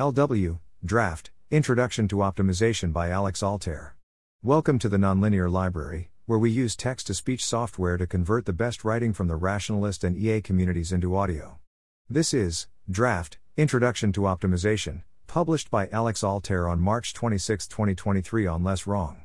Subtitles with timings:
[0.00, 3.94] LW, Draft, Introduction to Optimization by Alex Altair.
[4.42, 8.54] Welcome to the Nonlinear Library, where we use text to speech software to convert the
[8.54, 11.58] best writing from the rationalist and EA communities into audio.
[12.08, 18.64] This is Draft, Introduction to Optimization, published by Alex Altair on March 26, 2023 on
[18.64, 19.24] Less Wrong.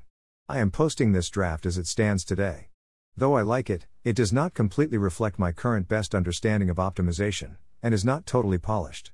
[0.49, 2.67] I am posting this draft as it stands today.
[3.15, 7.55] Though I like it, it does not completely reflect my current best understanding of optimization,
[7.81, 9.13] and is not totally polished.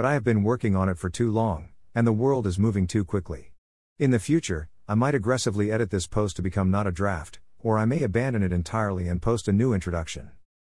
[0.00, 2.86] But I have been working on it for too long, and the world is moving
[2.86, 3.52] too quickly.
[3.98, 7.76] In the future, I might aggressively edit this post to become not a draft, or
[7.76, 10.30] I may abandon it entirely and post a new introduction.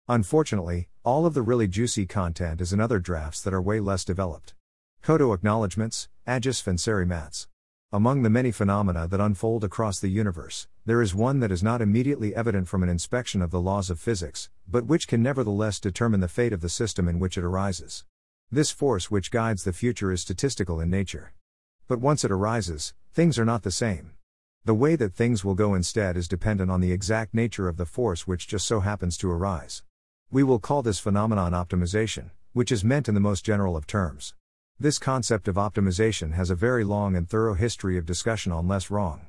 [0.08, 4.04] Unfortunately, all of the really juicy content is in other drafts that are way less
[4.04, 4.54] developed.
[5.04, 7.46] Kodo acknowledgements, AGISF and SERI MATS.
[7.92, 11.80] Among the many phenomena that unfold across the universe, there is one that is not
[11.80, 16.18] immediately evident from an inspection of the laws of physics, but which can nevertheless determine
[16.18, 18.02] the fate of the system in which it arises.
[18.54, 21.32] This force which guides the future is statistical in nature.
[21.88, 24.10] But once it arises, things are not the same.
[24.66, 27.86] The way that things will go instead is dependent on the exact nature of the
[27.86, 29.84] force which just so happens to arise.
[30.30, 34.34] We will call this phenomenon optimization, which is meant in the most general of terms.
[34.78, 38.90] This concept of optimization has a very long and thorough history of discussion on less
[38.90, 39.28] wrong.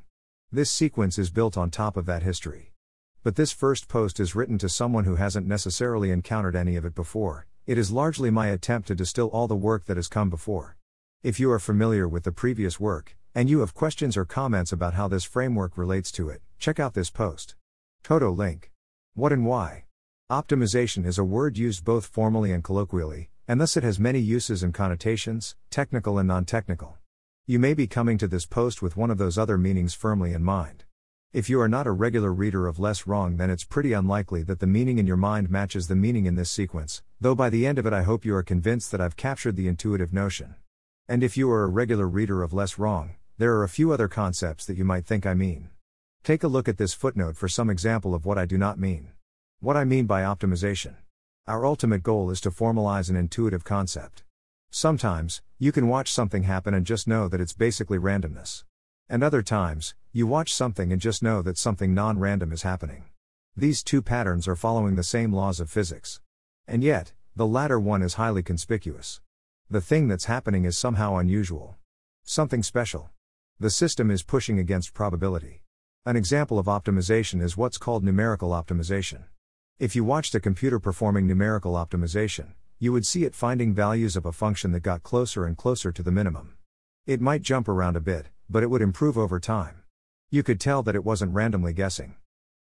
[0.52, 2.73] This sequence is built on top of that history.
[3.23, 6.93] But this first post is written to someone who hasn't necessarily encountered any of it
[6.93, 10.75] before, it is largely my attempt to distill all the work that has come before.
[11.23, 14.95] If you are familiar with the previous work, and you have questions or comments about
[14.95, 17.55] how this framework relates to it, check out this post.
[18.03, 18.72] Toto link.
[19.14, 19.86] What and why?
[20.30, 24.61] Optimization is a word used both formally and colloquially, and thus it has many uses
[24.61, 26.98] and connotations, technical and non technical.
[27.45, 30.44] You may be coming to this post with one of those other meanings firmly in
[30.44, 30.83] mind.
[31.34, 34.59] If you are not a regular reader of Less Wrong, then it's pretty unlikely that
[34.59, 37.80] the meaning in your mind matches the meaning in this sequence, though by the end
[37.80, 40.54] of it, I hope you are convinced that I've captured the intuitive notion.
[41.08, 44.08] And if you are a regular reader of Less Wrong, there are a few other
[44.08, 45.70] concepts that you might think I mean.
[46.23, 49.08] Take a look at this footnote for some example of what I do not mean.
[49.60, 50.98] What I mean by optimization.
[51.48, 54.23] Our ultimate goal is to formalize an intuitive concept.
[54.70, 58.66] Sometimes, you can watch something happen and just know that it's basically randomness.
[59.10, 63.05] And other times, you watch something and just know that something non random is happening.
[63.57, 66.21] These two patterns are following the same laws of physics.
[66.67, 69.21] And yet, the latter one is highly conspicuous.
[69.71, 71.77] The thing that's happening is somehow unusual.
[72.23, 73.09] Something special.
[73.59, 75.63] The system is pushing against probability.
[76.05, 79.23] An example of optimization is what's called numerical optimization.
[79.80, 84.27] If you watched a computer performing numerical optimization, you would see it finding values of
[84.27, 86.53] a function that got closer and closer to the minimum.
[87.07, 89.83] It might jump around a bit, but it would improve over time.
[90.33, 92.16] You could tell that it wasn't randomly guessing.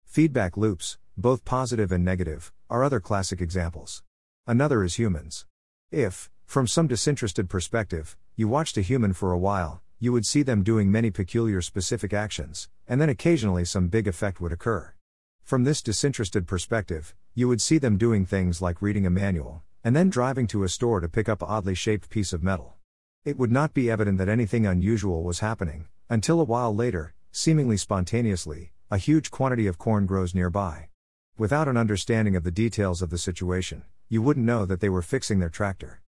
[0.05, 4.03] Feedback loops, both positive and negative, are other classic examples.
[4.47, 5.47] Another is humans.
[5.91, 10.43] If, from some disinterested perspective, you watched a human for a while, you would see
[10.43, 14.93] them doing many peculiar specific actions, and then occasionally some big effect would occur.
[15.43, 19.97] From this disinterested perspective, you would see them doing things like reading a manual, and
[19.97, 22.75] then driving to a store to pick up a oddly shaped piece of metal.
[23.25, 27.79] It would not be evident that anything unusual was happening, until a while later, seemingly
[27.79, 30.89] spontaneously, a huge quantity of corn grows nearby.
[31.39, 35.01] Without an understanding of the details of the situation, you wouldn't know that they were
[35.01, 36.03] fixing their tractor.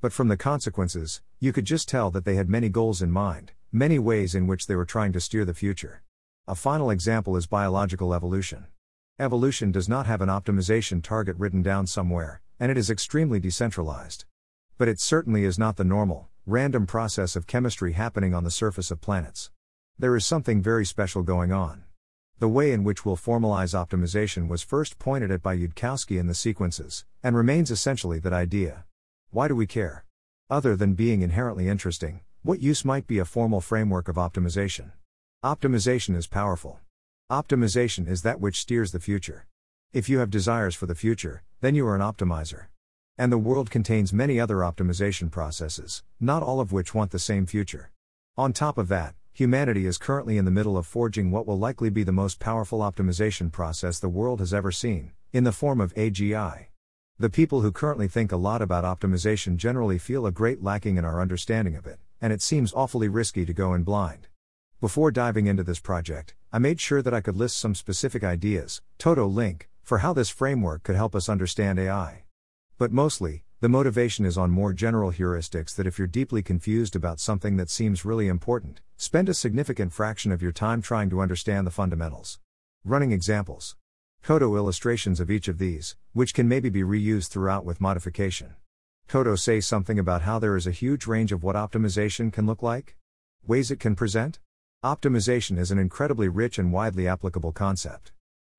[0.00, 3.52] But from the consequences, you could just tell that they had many goals in mind,
[3.70, 6.02] many ways in which they were trying to steer the future.
[6.48, 8.66] A final example is biological evolution.
[9.18, 14.24] Evolution does not have an optimization target written down somewhere, and it is extremely decentralized.
[14.78, 18.90] But it certainly is not the normal, random process of chemistry happening on the surface
[18.90, 19.50] of planets.
[20.00, 21.84] There is something very special going on.
[22.38, 26.34] The way in which we'll formalize optimization was first pointed at by Yudkowsky in the
[26.34, 28.86] sequences, and remains essentially that idea.
[29.30, 30.06] Why do we care?
[30.48, 34.92] Other than being inherently interesting, what use might be a formal framework of optimization?
[35.44, 36.80] Optimization is powerful.
[37.30, 39.46] Optimization is that which steers the future.
[39.92, 42.68] If you have desires for the future, then you are an optimizer.
[43.18, 47.44] And the world contains many other optimization processes, not all of which want the same
[47.44, 47.90] future.
[48.38, 51.90] On top of that, humanity is currently in the middle of forging what will likely
[51.90, 55.94] be the most powerful optimization process the world has ever seen, in the form of
[55.94, 56.66] AGI.
[57.18, 61.04] The people who currently think a lot about optimization generally feel a great lacking in
[61.04, 64.28] our understanding of it, and it seems awfully risky to go in blind.
[64.80, 68.80] Before diving into this project, I made sure that I could list some specific ideas,
[68.98, 72.24] Toto link, for how this framework could help us understand AI.
[72.78, 77.20] But mostly, the motivation is on more general heuristics that if you're deeply confused about
[77.20, 81.66] something that seems really important, spend a significant fraction of your time trying to understand
[81.66, 82.40] the fundamentals.
[82.86, 83.76] Running examples.
[84.24, 88.54] Kodo illustrations of each of these, which can maybe be reused throughout with modification.
[89.06, 92.62] Toto say something about how there is a huge range of what optimization can look
[92.62, 92.96] like?
[93.46, 94.38] Ways it can present?
[94.82, 98.12] Optimization is an incredibly rich and widely applicable concept.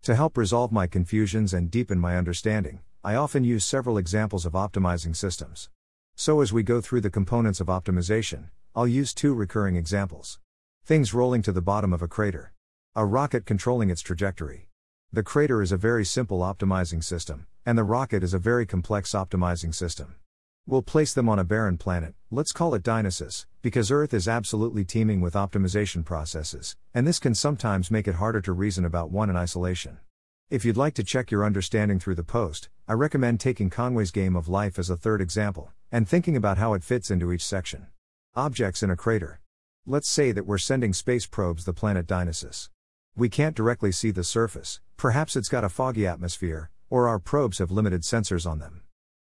[0.03, 4.53] To help resolve my confusions and deepen my understanding, I often use several examples of
[4.53, 5.71] optimizing systems.
[6.15, 10.39] So, as we go through the components of optimization, I'll use two recurring examples.
[10.85, 12.53] Things rolling to the bottom of a crater.
[12.95, 14.67] A rocket controlling its trajectory.
[15.11, 19.13] The crater is a very simple optimizing system, and the rocket is a very complex
[19.13, 20.17] optimizing system.
[20.67, 24.85] We'll place them on a barren planet, let's call it Dionysus, because Earth is absolutely
[24.85, 29.31] teeming with optimization processes, and this can sometimes make it harder to reason about one
[29.31, 29.97] in isolation.
[30.51, 34.35] If you'd like to check your understanding through the post, I recommend taking Conway's Game
[34.35, 37.87] of Life as a third example, and thinking about how it fits into each section.
[38.35, 39.39] Objects in a crater.
[39.85, 42.69] Let's say that we're sending space probes the planet Dionysus.
[43.15, 47.59] We can't directly see the surface, perhaps it's got a foggy atmosphere, or our probes
[47.59, 48.81] have limited sensors on them.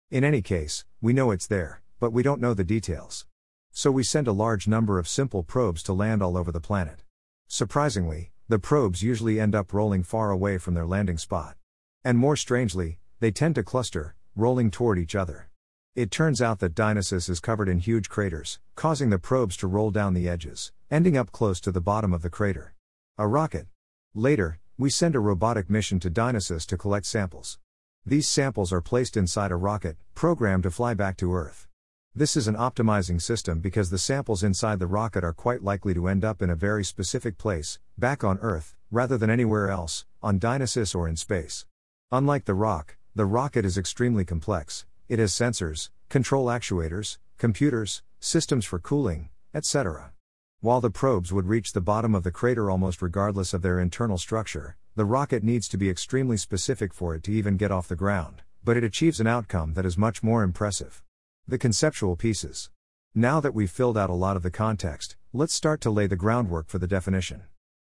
[0.09, 3.27] In any case, we know it's there, but we don't know the details.
[3.71, 7.03] So we send a large number of simple probes to land all over the planet.
[7.47, 11.55] Surprisingly, the probes usually end up rolling far away from their landing spot.
[12.03, 15.49] And more strangely, they tend to cluster, rolling toward each other.
[15.95, 19.91] It turns out that Dionysus is covered in huge craters, causing the probes to roll
[19.91, 22.73] down the edges, ending up close to the bottom of the crater.
[23.19, 23.67] A rocket.
[24.15, 27.59] Later, we send a robotic mission to Dionysus to collect samples.
[28.03, 31.68] These samples are placed inside a rocket, programmed to fly back to Earth.
[32.15, 36.07] This is an optimizing system because the samples inside the rocket are quite likely to
[36.07, 40.39] end up in a very specific place, back on Earth, rather than anywhere else, on
[40.39, 41.67] Dionysus or in space.
[42.11, 48.65] Unlike the rock, the rocket is extremely complex, it has sensors, control actuators, computers, systems
[48.65, 50.11] for cooling, etc.
[50.61, 54.17] While the probes would reach the bottom of the crater almost regardless of their internal
[54.17, 57.95] structure, the rocket needs to be extremely specific for it to even get off the
[57.95, 61.03] ground, but it achieves an outcome that is much more impressive.
[61.49, 62.69] The conceptual pieces.
[63.15, 66.15] Now that we've filled out a lot of the context, let's start to lay the
[66.15, 67.41] groundwork for the definition.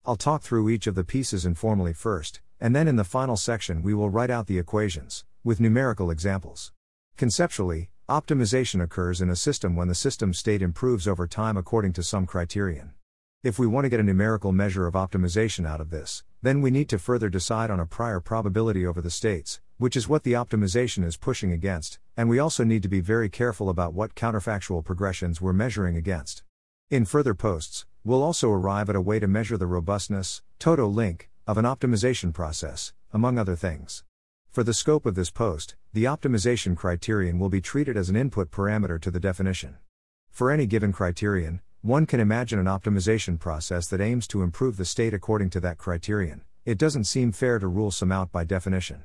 [0.04, 3.80] I'll talk through each of the pieces informally first, and then in the final section
[3.80, 6.72] we will write out the equations, with numerical examples.
[7.16, 12.02] Conceptually, optimization occurs in a system when the system state improves over time according to
[12.02, 12.90] some criterion.
[13.44, 16.72] If we want to get a numerical measure of optimization out of this, then we
[16.72, 20.32] need to further decide on a prior probability over the states, which is what the
[20.32, 24.84] optimization is pushing against, and we also need to be very careful about what counterfactual
[24.84, 26.42] progressions we're measuring against.
[26.90, 31.30] In further posts, we'll also arrive at a way to measure the robustness, Toto link,
[31.46, 34.04] of an optimization process, among other things.
[34.50, 38.50] For the scope of this post, the optimization criterion will be treated as an input
[38.50, 39.76] parameter to the definition.
[40.30, 44.84] For any given criterion, one can imagine an optimization process that aims to improve the
[44.84, 46.42] state according to that criterion.
[46.64, 49.04] It doesn't seem fair to rule some out by definition.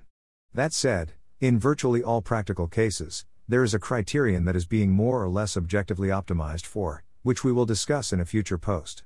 [0.54, 5.24] That said, in virtually all practical cases, there is a criterion that is being more
[5.24, 9.04] or less objectively optimized for, which we will discuss in a future post.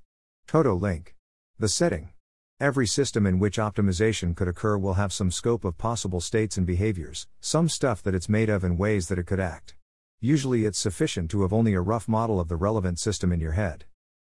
[0.48, 1.16] Toto link.
[1.60, 2.10] The setting.
[2.62, 6.66] Every system in which optimization could occur will have some scope of possible states and
[6.66, 9.76] behaviors, some stuff that it's made of and ways that it could act.
[10.22, 13.52] Usually it's sufficient to have only a rough model of the relevant system in your
[13.52, 13.84] head.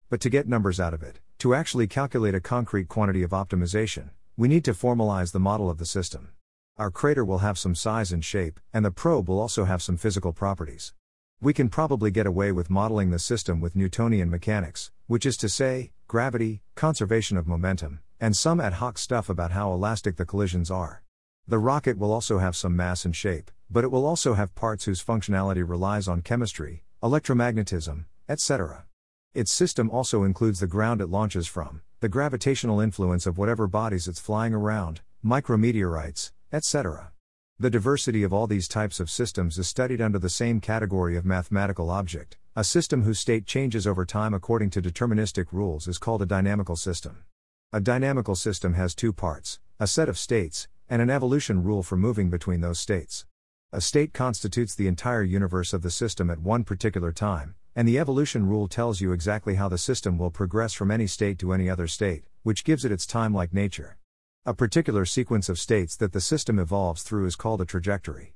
[0.09, 4.11] But to get numbers out of it, to actually calculate a concrete quantity of optimization,
[4.35, 6.31] we need to formalize the model of the system.
[6.79, 9.99] Our crater will have some size and shape, and the probe will also have some
[9.99, 10.95] physical properties.
[11.39, 15.51] We can probably get away with modeling the system with Newtonian mechanics, which is to
[15.51, 20.71] say, gravity, conservation of momentum, and some ad hoc stuff about how elastic the collisions
[20.71, 21.02] are.
[21.47, 24.87] The rocket will also have some mass and shape, but it will also have parts
[24.87, 28.87] whose functionality relies on chemistry, electromagnetism, etc.
[29.35, 34.09] Its system also includes the ground it launches from, the gravitational influence of whatever bodies
[34.09, 37.12] it's flying around, micrometeorites, etc.
[37.59, 41.25] The diversity of all these types of systems is studied under the same category of
[41.25, 42.37] mathematical object.
[42.54, 46.76] A system whose state changes over time according to deterministic rules is called a dynamical
[46.76, 47.25] system.
[47.73, 51.97] A dynamical system has two parts a set of states, and an evolution rule for
[51.97, 53.25] moving between those states.
[53.73, 57.99] A state constitutes the entire universe of the system at one particular time, and the
[57.99, 61.71] evolution rule tells you exactly how the system will progress from any state to any
[61.71, 63.97] other state, which gives it its time like nature.
[64.44, 68.34] A particular sequence of states that the system evolves through is called a trajectory.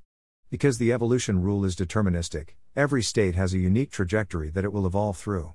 [0.49, 4.87] Because the evolution rule is deterministic, every state has a unique trajectory that it will
[4.87, 5.51] evolve through.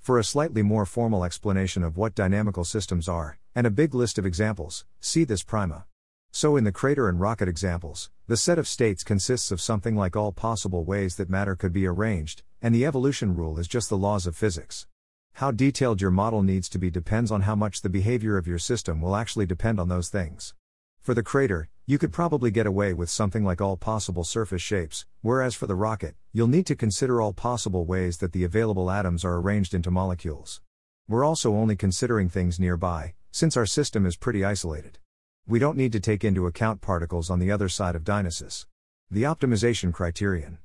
[0.00, 4.18] For a slightly more formal explanation of what dynamical systems are, and a big list
[4.18, 5.86] of examples, see this prima.
[6.32, 10.16] So, in the crater and rocket examples, the set of states consists of something like
[10.16, 13.96] all possible ways that matter could be arranged, and the evolution rule is just the
[13.96, 14.88] laws of physics.
[15.34, 18.58] How detailed your model needs to be depends on how much the behavior of your
[18.58, 20.54] system will actually depend on those things.
[21.00, 25.04] For the crater, you could probably get away with something like all possible surface shapes,
[25.20, 29.24] whereas for the rocket, you'll need to consider all possible ways that the available atoms
[29.24, 30.60] are arranged into molecules.
[31.08, 34.98] We're also only considering things nearby, since our system is pretty isolated.
[35.46, 38.66] We don't need to take into account particles on the other side of Dionysus.
[39.10, 40.58] The optimization criterion.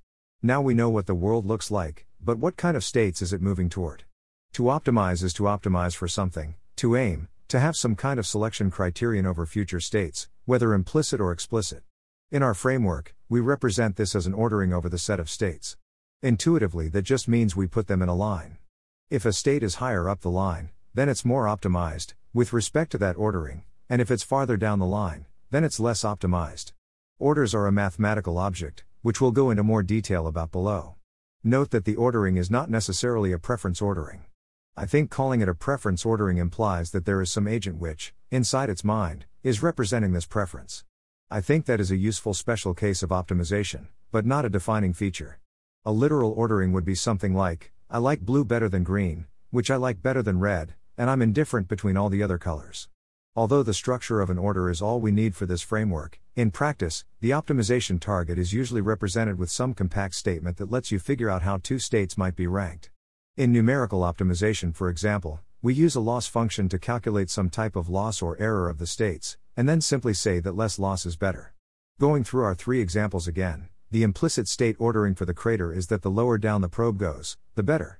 [0.43, 3.41] Now we know what the world looks like, but what kind of states is it
[3.41, 4.03] moving toward?
[4.53, 8.71] To optimize is to optimize for something, to aim, to have some kind of selection
[8.71, 11.83] criterion over future states, whether implicit or explicit.
[12.31, 15.77] In our framework, we represent this as an ordering over the set of states.
[16.23, 18.57] Intuitively, that just means we put them in a line.
[19.09, 22.97] If a state is higher up the line, then it's more optimized, with respect to
[22.97, 26.71] that ordering, and if it's farther down the line, then it's less optimized.
[27.19, 30.95] Orders are a mathematical object, which we'll go into more detail about below.
[31.43, 34.25] Note that the ordering is not necessarily a preference ordering.
[34.79, 38.69] I think calling it a preference ordering implies that there is some agent which, inside
[38.69, 40.83] its mind, is representing this preference.
[41.31, 45.39] I think that is a useful special case of optimization, but not a defining feature.
[45.83, 49.77] A literal ordering would be something like I like blue better than green, which I
[49.77, 52.87] like better than red, and I'm indifferent between all the other colors.
[53.35, 57.03] Although the structure of an order is all we need for this framework, in practice,
[57.19, 61.41] the optimization target is usually represented with some compact statement that lets you figure out
[61.41, 62.91] how two states might be ranked.
[63.37, 67.87] In numerical optimization, for example, we use a loss function to calculate some type of
[67.87, 71.53] loss or error of the states, and then simply say that less loss is better.
[71.99, 76.01] Going through our three examples again, the implicit state ordering for the crater is that
[76.01, 77.99] the lower down the probe goes, the better.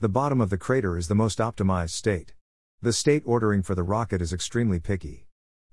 [0.00, 2.32] The bottom of the crater is the most optimized state.
[2.80, 5.26] The state ordering for the rocket is extremely picky.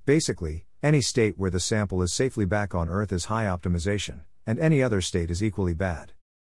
[0.05, 4.59] Basically, any state where the sample is safely back on Earth is high optimization, and
[4.59, 6.11] any other state is equally bad.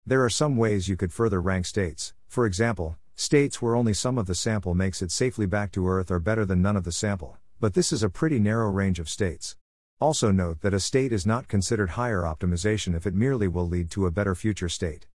[0.08, 4.16] There are some ways you could further rank states, for example, states where only some
[4.16, 6.92] of the sample makes it safely back to Earth are better than none of the
[6.92, 9.58] sample, but this is a pretty narrow range of states.
[10.00, 13.90] Also note that a state is not considered higher optimization if it merely will lead
[13.90, 15.06] to a better future state.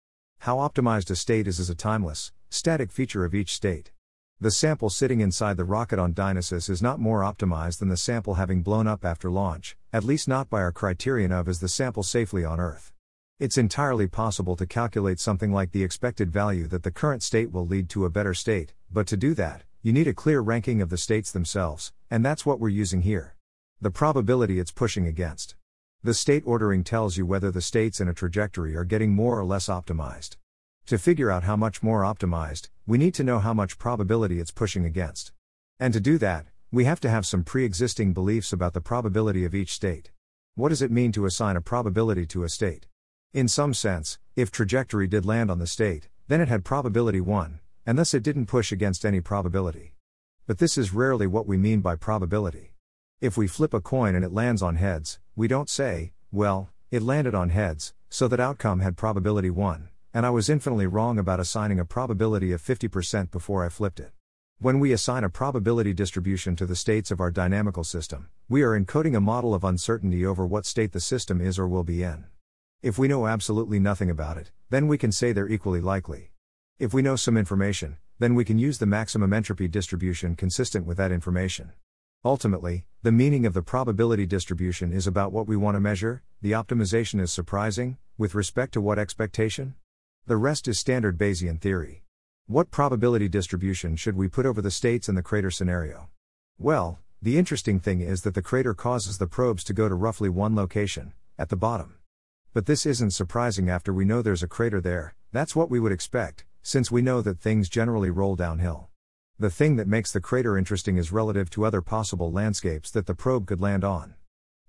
[0.42, 3.92] How optimized a state is is a timeless, static feature of each state.
[4.40, 8.36] The sample sitting inside the rocket on Dionysus is not more optimized than the sample
[8.36, 12.04] having blown up after launch, at least not by our criterion of is the sample
[12.04, 12.93] safely on Earth.
[13.44, 17.68] It's entirely possible to calculate something like the expected value that the current state will
[17.68, 20.90] lead to a better state, but to do that, you need a clear ranking of
[20.90, 23.36] the states themselves, and that's what we're using here.
[23.82, 25.56] The probability it's pushing against.
[26.04, 29.44] The state ordering tells you whether the states in a trajectory are getting more or
[29.44, 30.38] less optimized.
[30.86, 34.52] To figure out how much more optimized, we need to know how much probability it's
[34.52, 35.34] pushing against.
[35.82, 39.44] And to do that, we have to have some pre existing beliefs about the probability
[39.44, 40.12] of each state.
[40.56, 42.88] What does it mean to assign a probability to a state?
[43.34, 47.62] In some sense, if trajectory did land on the state, then it had probability 1,
[47.84, 49.96] and thus it didn't push against any probability.
[50.46, 52.76] But this is rarely what we mean by probability.
[53.22, 57.02] If we flip a coin and it lands on heads, we don't say, well, it
[57.02, 61.40] landed on heads, so that outcome had probability 1, and I was infinitely wrong about
[61.40, 64.12] assigning a probability of 50% before I flipped it.
[64.60, 68.80] When we assign a probability distribution to the states of our dynamical system, we are
[68.80, 72.26] encoding a model of uncertainty over what state the system is or will be in.
[72.84, 76.32] If we know absolutely nothing about it, then we can say they're equally likely.
[76.80, 80.98] If we know some information, then we can use the maximum entropy distribution consistent with
[80.98, 81.72] that information.
[82.26, 86.52] Ultimately, the meaning of the probability distribution is about what we want to measure, the
[86.52, 89.76] optimization is surprising, with respect to what expectation?
[90.26, 92.04] The rest is standard Bayesian theory.
[92.48, 96.10] What probability distribution should we put over the states in the crater scenario?
[96.58, 100.28] Well, the interesting thing is that the crater causes the probes to go to roughly
[100.28, 101.96] one location, at the bottom.
[102.54, 105.92] But this isn't surprising after we know there's a crater there, that's what we would
[105.92, 108.90] expect, since we know that things generally roll downhill.
[109.40, 113.16] The thing that makes the crater interesting is relative to other possible landscapes that the
[113.16, 114.14] probe could land on.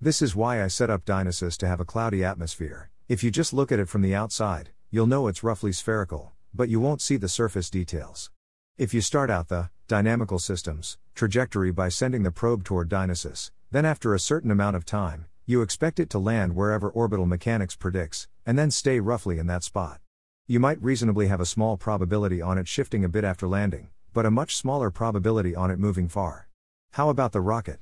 [0.00, 2.90] This is why I set up Dionysus to have a cloudy atmosphere.
[3.06, 6.70] If you just look at it from the outside, you'll know it's roughly spherical, but
[6.70, 8.30] you won't see the surface details.
[8.78, 13.84] If you start out the dynamical systems trajectory by sending the probe toward Dionysus, then
[13.84, 18.28] after a certain amount of time, you expect it to land wherever orbital mechanics predicts,
[18.46, 20.00] and then stay roughly in that spot.
[20.46, 24.24] You might reasonably have a small probability on it shifting a bit after landing, but
[24.24, 26.48] a much smaller probability on it moving far.
[26.92, 27.80] How about the rocket?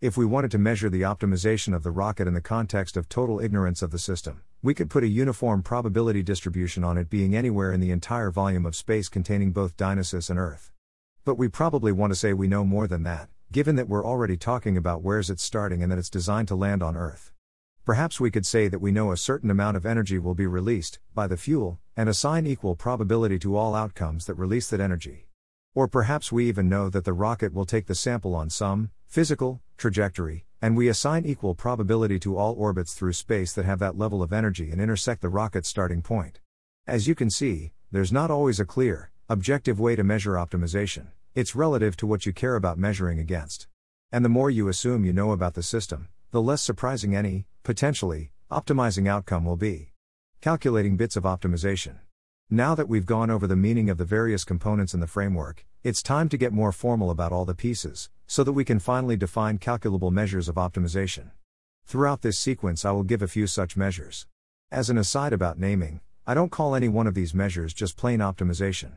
[0.00, 3.38] If we wanted to measure the optimization of the rocket in the context of total
[3.38, 7.72] ignorance of the system, we could put a uniform probability distribution on it being anywhere
[7.72, 10.72] in the entire volume of space containing both Dionysus and Earth.
[11.24, 14.36] But we probably want to say we know more than that given that we're already
[14.36, 17.30] talking about where's it starting and that it's designed to land on Earth.
[17.84, 20.98] Perhaps we could say that we know a certain amount of energy will be released
[21.14, 25.28] by the fuel, and assign equal probability to all outcomes that release that energy.
[25.72, 29.62] Or perhaps we even know that the rocket will take the sample on some physical
[29.76, 34.20] trajectory, and we assign equal probability to all orbits through space that have that level
[34.20, 36.40] of energy and intersect the rocket's starting point.
[36.88, 41.56] As you can see, there's not always a clear, objective way to measure optimization, it's
[41.56, 43.66] relative to what you care about measuring against.
[44.12, 48.30] And the more you assume you know about the system, the less surprising any, potentially,
[48.52, 49.90] optimizing outcome will be.
[50.40, 51.98] Calculating bits of optimization.
[52.48, 56.02] Now that we've gone over the meaning of the various components in the framework, it's
[56.02, 59.58] time to get more formal about all the pieces, so that we can finally define
[59.58, 61.32] calculable measures of optimization.
[61.84, 64.26] Throughout this sequence, I will give a few such measures.
[64.70, 68.20] As an aside about naming, I don't call any one of these measures just plain
[68.20, 68.92] optimization.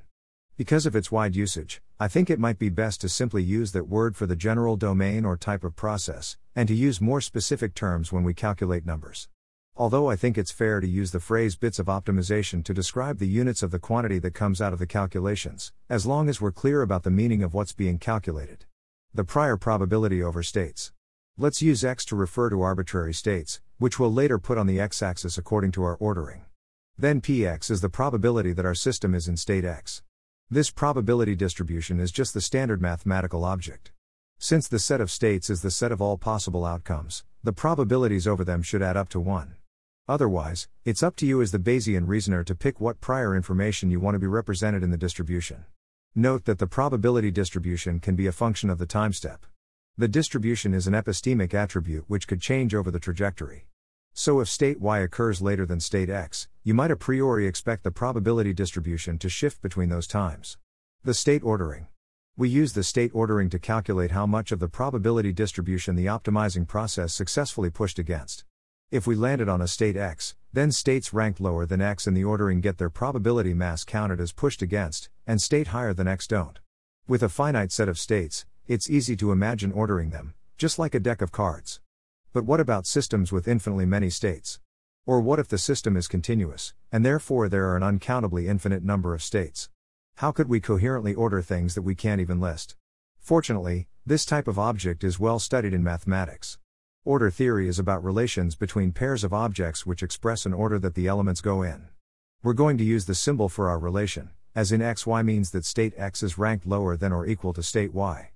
[0.57, 3.87] Because of its wide usage, I think it might be best to simply use that
[3.87, 8.11] word for the general domain or type of process, and to use more specific terms
[8.11, 9.29] when we calculate numbers.
[9.75, 13.27] Although I think it's fair to use the phrase bits of optimization to describe the
[13.27, 16.81] units of the quantity that comes out of the calculations, as long as we're clear
[16.81, 18.65] about the meaning of what's being calculated.
[19.13, 20.91] The prior probability over states.
[21.37, 25.03] Let's use x to refer to arbitrary states, which we'll later put on the x
[25.03, 26.45] axis according to our ordering.
[26.97, 30.01] Then px is the probability that our system is in state x.
[30.49, 33.91] This probability distribution is just the standard mathematical object.
[34.39, 38.45] Since the set of states is the set of all possible outcomes, the probabilities over
[38.45, 39.57] them should add up to 1.
[40.07, 43.99] Otherwise, it's up to you as the Bayesian reasoner to pick what prior information you
[43.99, 45.65] want to be represented in the distribution.
[46.15, 49.45] Note that the probability distribution can be a function of the time step.
[49.97, 53.67] The distribution is an epistemic attribute which could change over the trajectory.
[54.19, 57.91] So if state y occurs later than state x, you might a priori expect the
[57.91, 60.57] probability distribution to shift between those times.
[61.03, 61.85] The state ordering.
[62.35, 66.67] We use the state ordering to calculate how much of the probability distribution the optimizing
[66.67, 68.43] process successfully pushed against.
[68.89, 72.23] If we landed on a state X, then states ranked lower than X in the
[72.23, 76.57] ordering get their probability mass counted as pushed against, and state higher than X don't.
[77.07, 80.99] With a finite set of states, it's easy to imagine ordering them, just like a
[80.99, 81.81] deck of cards.
[82.33, 84.59] But what about systems with infinitely many states?
[85.05, 89.13] Or what if the system is continuous, and therefore there are an uncountably infinite number
[89.13, 89.69] of states?
[90.15, 92.75] How could we coherently order things that we can't even list?
[93.19, 96.57] Fortunately, this type of object is well studied in mathematics.
[97.05, 101.07] Order theory is about relations between pairs of objects which express an order that the
[101.07, 101.87] elements go in.
[102.43, 105.93] We're going to use the symbol for our relation, as in xy means that state
[105.95, 108.31] x is ranked lower than or equal to state y.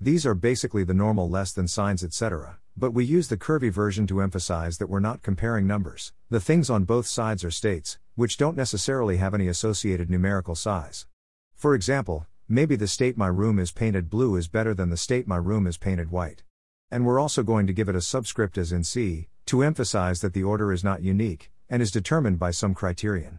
[0.00, 4.06] These are basically the normal less than signs etc., but we use the curvy version
[4.06, 6.12] to emphasize that we're not comparing numbers.
[6.28, 11.06] The things on both sides are states, which don't necessarily have any associated numerical size.
[11.54, 15.26] For example, maybe the state my room is painted blue is better than the state
[15.26, 16.42] my room is painted white.
[16.90, 20.34] And we're also going to give it a subscript as in C, to emphasize that
[20.34, 23.38] the order is not unique, and is determined by some criterion.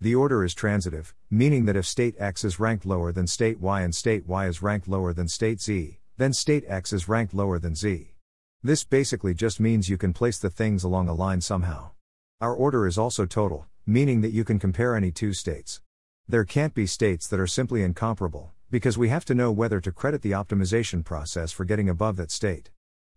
[0.00, 3.82] The order is transitive, meaning that if state X is ranked lower than state Y
[3.82, 7.58] and state Y is ranked lower than state Z, then state X is ranked lower
[7.58, 8.12] than Z.
[8.60, 11.92] This basically just means you can place the things along a line somehow.
[12.40, 15.80] Our order is also total, meaning that you can compare any two states.
[16.26, 19.92] There can't be states that are simply incomparable, because we have to know whether to
[19.92, 22.70] credit the optimization process for getting above that state.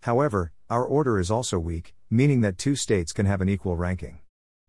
[0.04, 4.19] However, our order is also weak, meaning that two states can have an equal ranking.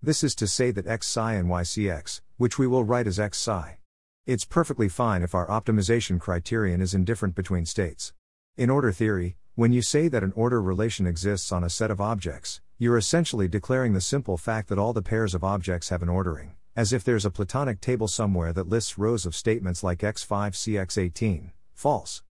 [0.00, 3.20] This is to say that x psi and y cx, which we will write as
[3.20, 3.76] x psi.
[4.24, 8.14] It's perfectly fine if our optimization criterion is indifferent between states.
[8.56, 12.01] In order theory, when you say that an order relation exists on a set of
[12.01, 16.09] objects, you're essentially declaring the simple fact that all the pairs of objects have an
[16.09, 20.55] ordering, as if there's a Platonic table somewhere that lists rows of statements like x5
[20.55, 22.23] cx18, false.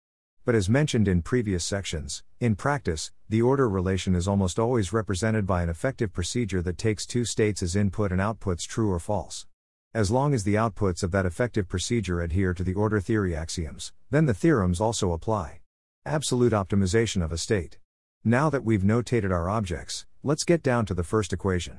[0.44, 5.46] But as mentioned in previous sections, in practice, the order relation is almost always represented
[5.46, 9.46] by an effective procedure that takes two states as input and outputs true or false.
[9.94, 13.92] As long as the outputs of that effective procedure adhere to the order theory axioms,
[14.10, 15.61] then the theorems also apply.
[16.04, 17.78] Absolute optimization of a state.
[18.24, 21.78] Now that we've notated our objects, let's get down to the first equation.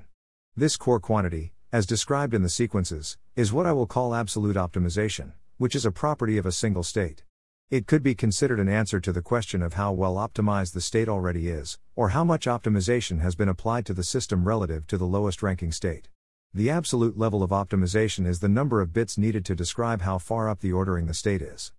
[0.55, 5.33] This core quantity, as described in the sequences, is what I will call absolute optimization,
[5.57, 7.25] which is a property of a single state.
[7.69, 11.09] It could be considered an answer to the question of how well optimized the state
[11.09, 15.05] already is, or how much optimization has been applied to the system relative to the
[15.05, 16.07] lowest ranking state.
[16.53, 20.47] The absolute level of optimization is the number of bits needed to describe how far
[20.47, 21.73] up the ordering the state is.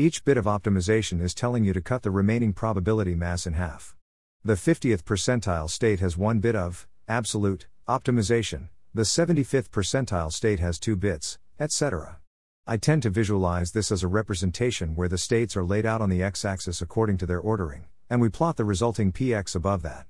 [0.00, 3.94] Each bit of optimization is telling you to cut the remaining probability mass in half.
[4.42, 10.78] The 50th percentile state has one bit of absolute optimization, the 75th percentile state has
[10.78, 12.18] two bits, etc.
[12.66, 16.08] I tend to visualize this as a representation where the states are laid out on
[16.08, 20.06] the x axis according to their ordering, and we plot the resulting px above that.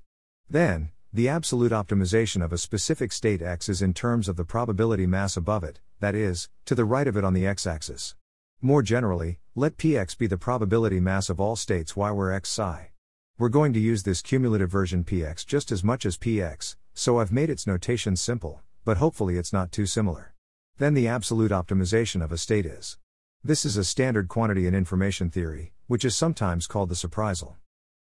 [0.48, 5.08] Then, the absolute optimization of a specific state x is in terms of the probability
[5.08, 8.14] mass above it, that is, to the right of it on the x axis.
[8.62, 12.92] More generally, Let px be the probability mass of all states y where x psi.
[13.38, 17.30] We're going to use this cumulative version px just as much as px, so I've
[17.30, 20.32] made its notation simple, but hopefully it's not too similar.
[20.78, 22.96] Then the absolute optimization of a state is.
[23.44, 27.56] This is a standard quantity in information theory, which is sometimes called the surprisal.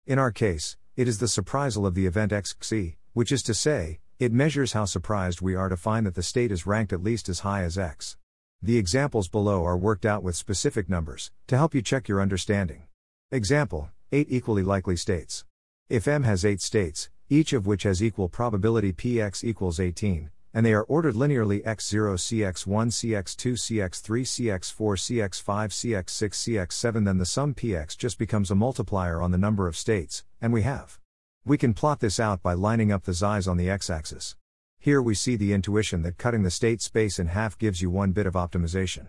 [0.08, 4.00] In our case, it is the surprisal of the event xc, which is to say,
[4.18, 7.28] it measures how surprised we are to find that the state is ranked at least
[7.28, 8.16] as high as x.
[8.62, 12.84] The examples below are worked out with specific numbers, to help you check your understanding.
[13.32, 15.46] Example 8 equally likely states.
[15.88, 20.66] If M has 8 states, each of which has equal probability px equals 18, and
[20.66, 27.54] they are ordered linearly x0, cx1, cx2, cx3, cx4, cx5, cx6, cx7, then the sum
[27.54, 31.00] px just becomes a multiplier on the number of states, and we have.
[31.46, 34.36] We can plot this out by lining up the xi's on the x axis.
[34.82, 38.14] Here we see the intuition that cutting the state space in half gives you one
[38.14, 39.08] bit of optimization.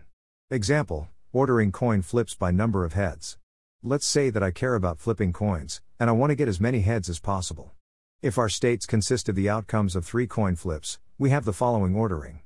[0.51, 3.39] Example ordering coin flips by number of heads.
[3.81, 6.81] Let's say that I care about flipping coins, and I want to get as many
[6.81, 7.71] heads as possible.
[8.21, 11.95] If our states consist of the outcomes of three coin flips, we have the following
[11.95, 12.41] ordering.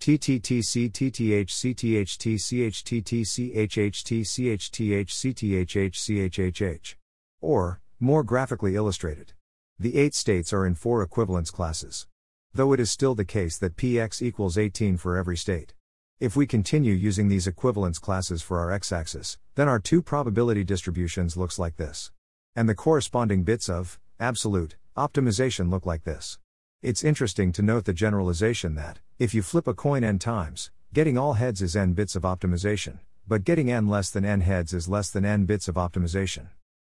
[0.00, 6.94] TTTC TTH CTHT CHTT CHHT CHTH CTHH CHHH.
[7.42, 9.34] Or, more graphically illustrated.
[9.78, 12.06] The eight states are in four equivalence classes.
[12.52, 15.74] Though it is still the case that px equals 18 for every state.
[16.18, 21.36] If we continue using these equivalence classes for our x-axis, then our two probability distributions
[21.36, 22.10] looks like this.
[22.56, 26.40] And the corresponding bits of absolute optimization look like this.
[26.82, 31.16] It's interesting to note the generalization that, if you flip a coin n times, getting
[31.16, 34.88] all heads is n bits of optimization, but getting n less than n heads is
[34.88, 36.48] less than n bits of optimization.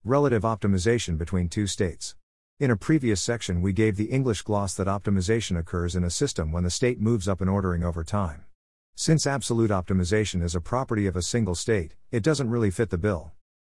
[0.03, 2.15] Relative optimization between two states.
[2.59, 6.51] In a previous section, we gave the English gloss that optimization occurs in a system
[6.51, 8.43] when the state moves up in ordering over time.
[8.95, 12.97] Since absolute optimization is a property of a single state, it doesn't really fit the
[12.99, 13.31] bill.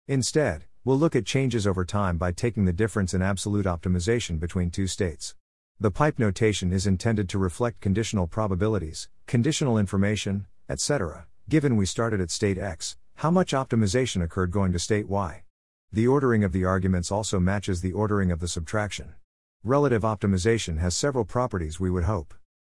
[0.07, 4.71] Instead, we'll look at changes over time by taking the difference in absolute optimization between
[4.71, 5.35] two states.
[5.77, 11.27] The pipe notation is intended to reflect conditional probabilities, conditional information, etc.
[11.49, 15.43] Given we started at state x, how much optimization occurred going to state y?
[15.91, 19.15] The ordering of the arguments also matches the ordering of the subtraction.
[19.63, 22.35] Relative optimization has several properties we would hope.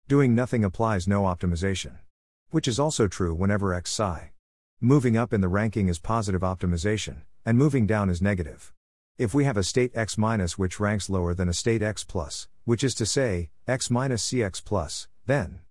[0.08, 1.98] Doing nothing applies no optimization.
[2.52, 4.34] Which is also true whenever x psi.
[4.80, 8.74] Moving up in the ranking is positive optimization, and moving down is negative.
[9.17, 12.48] If we have a state x minus which ranks lower than a state x plus,
[12.63, 15.62] which is to say, x minus cx plus, then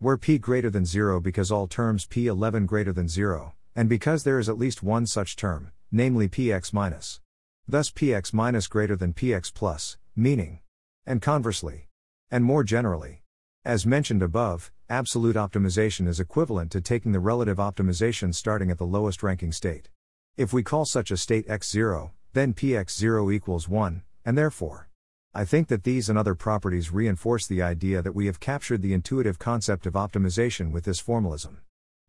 [0.00, 4.40] where p greater than 0 because all terms p11 greater than 0, and because there
[4.40, 7.20] is at least one such term, namely px minus.
[7.66, 10.60] Thus px minus greater than px plus, meaning.
[11.06, 11.88] And conversely.
[12.30, 13.22] And more generally.
[13.64, 18.86] As mentioned above, absolute optimization is equivalent to taking the relative optimization starting at the
[18.86, 19.88] lowest ranking state.
[20.36, 24.88] If we call such a state x0, then px0 equals 1, and therefore.
[25.34, 28.94] I think that these and other properties reinforce the idea that we have captured the
[28.94, 31.60] intuitive concept of optimization with this formalism.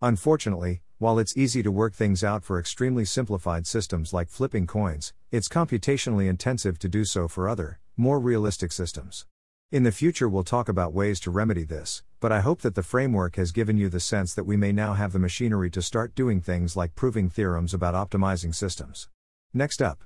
[0.02, 5.14] Unfortunately, while it's easy to work things out for extremely simplified systems like flipping coins,
[5.32, 9.26] it's computationally intensive to do so for other, more realistic systems.
[9.72, 12.84] In the future, we'll talk about ways to remedy this, but I hope that the
[12.84, 16.16] framework has given you the sense that we may now have the machinery to start
[16.16, 19.08] doing things like proving theorems about optimizing systems.
[19.54, 20.04] Next up.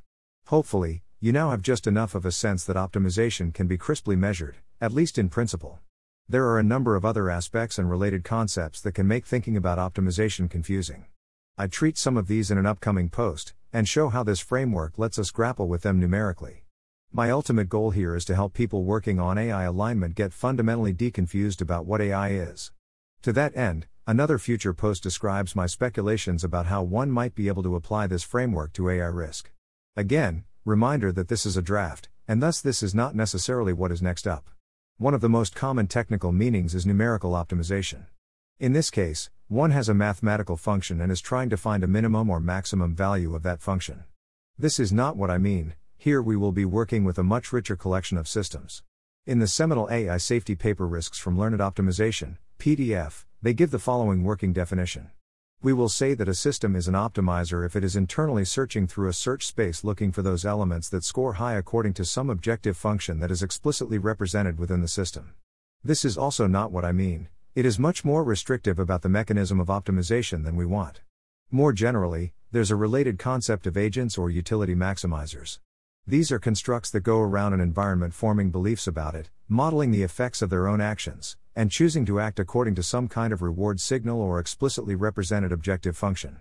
[0.48, 4.58] Hopefully, you now have just enough of a sense that optimization can be crisply measured,
[4.80, 5.80] at least in principle.
[6.34, 9.78] There are a number of other aspects and related concepts that can make thinking about
[9.78, 11.06] optimization confusing.
[11.60, 15.20] I treat some of these in an upcoming post, and show how this framework lets
[15.20, 16.64] us grapple with them numerically.
[17.12, 21.62] My ultimate goal here is to help people working on AI alignment get fundamentally deconfused
[21.62, 22.72] about what AI is.
[23.22, 27.62] To that end, another future post describes my speculations about how one might be able
[27.62, 29.52] to apply this framework to AI risk.
[29.96, 34.02] Again, reminder that this is a draft, and thus this is not necessarily what is
[34.02, 34.50] next up.
[35.00, 38.06] One of the most common technical meanings is numerical optimization.
[38.60, 42.30] In this case, one has a mathematical function and is trying to find a minimum
[42.30, 44.04] or maximum value of that function.
[44.58, 47.76] This is not what I mean, here we will be working with a much richer
[47.76, 48.84] collection of systems.
[49.26, 54.24] In the seminal AI safety paper Risks from Learned Optimization, PDF, they give the following
[54.24, 55.10] working definition.
[55.64, 59.08] We will say that a system is an optimizer if it is internally searching through
[59.08, 63.22] a search space looking for those elements that score high according to some objective function
[63.22, 65.36] that is explicitly represented within the system.
[65.82, 69.62] This is also not what I mean, it is much more restrictive about the mechanism
[69.62, 71.00] of optimization than we want.
[71.50, 75.60] More generally, there's a related concept of agents or utility maximizers.
[76.06, 80.42] These are constructs that go around an environment forming beliefs about it, modeling the effects
[80.42, 84.20] of their own actions, and choosing to act according to some kind of reward signal
[84.20, 86.40] or explicitly represented objective function.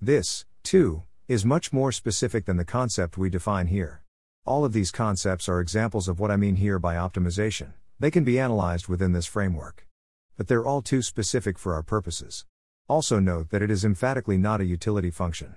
[0.00, 4.02] This, too, is much more specific than the concept we define here.
[4.44, 7.72] All of these concepts are examples of what I mean here by optimization.
[7.98, 9.86] They can be analyzed within this framework.
[10.36, 12.46] But they're all too specific for our purposes.
[12.88, 15.54] Also, note that it is emphatically not a utility function.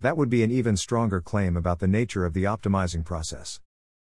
[0.00, 3.60] That would be an even stronger claim about the nature of the optimizing process.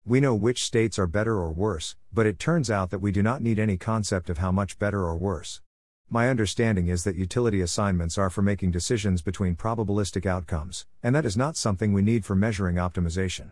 [0.09, 3.23] We know which states are better or worse, but it turns out that we do
[3.23, 5.61] not need any concept of how much better or worse.
[6.09, 11.27] My understanding is that utility assignments are for making decisions between probabilistic outcomes, and that
[11.27, 13.51] is not something we need for measuring optimization.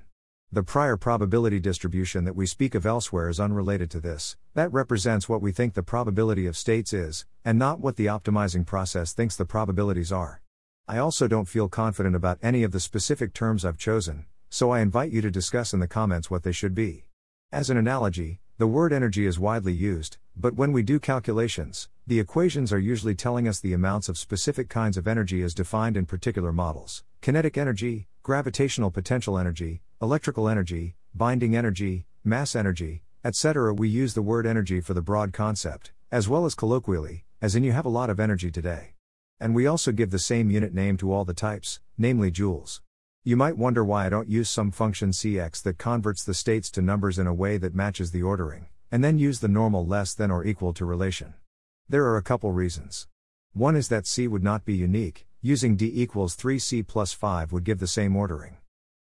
[0.50, 5.28] The prior probability distribution that we speak of elsewhere is unrelated to this, that represents
[5.28, 9.36] what we think the probability of states is, and not what the optimizing process thinks
[9.36, 10.40] the probabilities are.
[10.88, 14.24] I also don't feel confident about any of the specific terms I've chosen,
[14.56, 17.04] so I invite you to discuss in the comments what they should be.
[17.52, 22.18] As an analogy, the word energy is widely used, but when we do calculations, the
[22.20, 26.06] equations are usually telling us the amounts of specific kinds of energy as defined in
[26.06, 33.74] particular models kinetic energy, gravitational potential energy, electrical energy, binding energy, mass energy, etc.
[33.74, 37.62] We use the word energy for the broad concept, as well as colloquially, as in
[37.62, 38.94] you have a lot of energy today.
[39.38, 42.80] And we also give the same unit name to all the types, namely joules.
[43.26, 46.80] You might wonder why I don't use some function cx that converts the states to
[46.80, 50.30] numbers in a way that matches the ordering, and then use the normal less than
[50.30, 51.34] or equal to relation.
[51.88, 53.08] There are a couple reasons.
[53.52, 57.64] One is that c would not be unique, using d equals 3c plus 5 would
[57.64, 58.58] give the same ordering.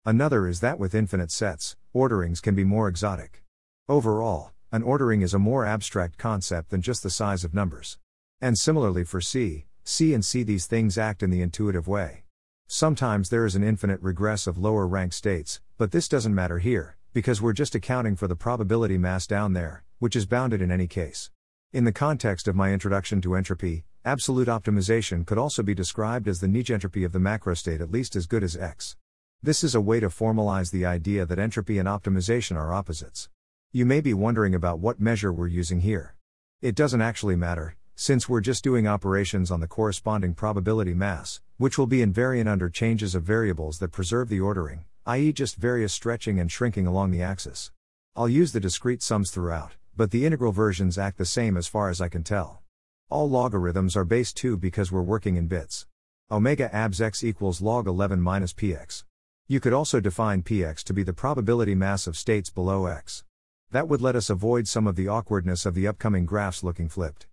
[0.06, 3.44] Another is that with infinite sets, orderings can be more exotic.
[3.90, 7.98] Overall, an ordering is a more abstract concept than just the size of numbers.
[8.40, 12.24] And similarly for c, c and c these things act in the intuitive way.
[12.68, 16.98] Sometimes there is an infinite regress of lower rank states, but this doesn't matter here,
[17.14, 20.88] because we're just accounting for the probability mass down there, which is bounded in any
[20.88, 21.30] case.
[21.72, 26.40] In the context of my introduction to entropy, absolute optimization could also be described as
[26.40, 28.96] the niche entropy of the macrostate at least as good as X.
[29.42, 33.30] This is a way to formalize the idea that entropy and optimization are opposites.
[33.72, 36.16] You may be wondering about what measure we're using here.
[36.62, 41.78] It doesn't actually matter, since we're just doing operations on the corresponding probability mass, which
[41.78, 46.38] will be invariant under changes of variables that preserve the ordering, i.e., just various stretching
[46.38, 47.72] and shrinking along the axis.
[48.14, 51.90] I'll use the discrete sums throughout, but the integral versions act the same as far
[51.90, 52.62] as I can tell.
[53.10, 55.88] All logarithms are base 2 because we're working in bits.
[56.30, 59.06] Omega abs x equals log 11 minus px.
[59.48, 63.24] You could also define px to be the probability mass of states below x.
[63.72, 67.28] That would let us avoid some of the awkwardness of the upcoming graphs looking flipped.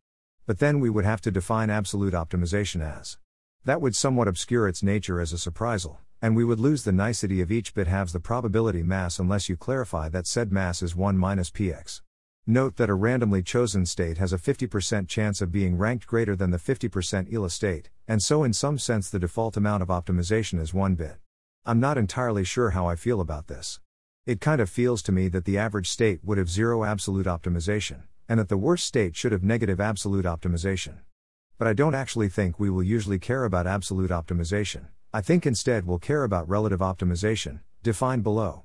[0.46, 3.18] But then we would have to define absolute optimization as.
[3.64, 7.40] That would somewhat obscure its nature as a surprisal, and we would lose the nicety
[7.40, 11.16] of each bit halves the probability mass unless you clarify that said mass is 1
[11.18, 12.00] minus px.
[12.46, 16.50] Note that a randomly chosen state has a 50% chance of being ranked greater than
[16.50, 20.74] the 50% ELA state, and so in some sense the default amount of optimization is
[20.74, 21.16] 1 bit.
[21.64, 23.78] I'm not entirely sure how I feel about this.
[24.26, 28.04] It kind of feels to me that the average state would have zero absolute optimization
[28.30, 30.98] and that the worst state should have negative absolute optimization.
[31.58, 35.84] But I don't actually think we will usually care about absolute optimization, I think instead
[35.84, 38.62] we'll care about relative optimization, defined below.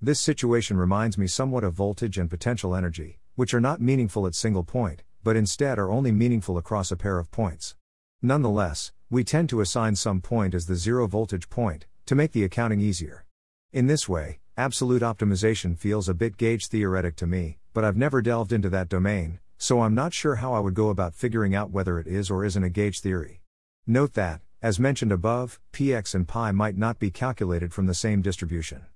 [0.00, 4.36] This situation reminds me somewhat of voltage and potential energy, which are not meaningful at
[4.36, 7.74] single point, but instead are only meaningful across a pair of points.
[8.22, 12.44] Nonetheless, we tend to assign some point as the zero voltage point, to make the
[12.44, 13.24] accounting easier.
[13.72, 18.20] In this way, absolute optimization feels a bit gauge theoretic to me, but I've never
[18.20, 21.70] delved into that domain, so I'm not sure how I would go about figuring out
[21.70, 23.40] whether it is or isn't a gauge theory.
[23.86, 28.20] Note that, as mentioned above, px and pi might not be calculated from the same
[28.20, 28.86] distribution.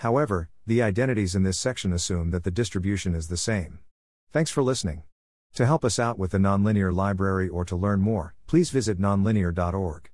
[0.00, 3.78] However, the identities in this section assume that the distribution is the same.
[4.32, 5.04] Thanks for listening.
[5.54, 10.10] To help us out with the nonlinear library or to learn more, please visit nonlinear.org.